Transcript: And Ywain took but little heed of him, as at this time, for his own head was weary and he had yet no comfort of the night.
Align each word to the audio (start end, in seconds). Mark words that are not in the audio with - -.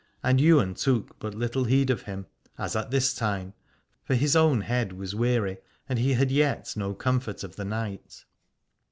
And 0.23 0.41
Ywain 0.41 0.73
took 0.73 1.19
but 1.19 1.35
little 1.35 1.65
heed 1.65 1.91
of 1.91 2.01
him, 2.01 2.25
as 2.57 2.75
at 2.75 2.89
this 2.89 3.13
time, 3.13 3.53
for 4.03 4.15
his 4.15 4.35
own 4.35 4.61
head 4.61 4.93
was 4.93 5.13
weary 5.13 5.59
and 5.87 5.99
he 5.99 6.13
had 6.15 6.31
yet 6.31 6.73
no 6.75 6.95
comfort 6.95 7.43
of 7.43 7.55
the 7.55 7.65
night. 7.65 8.25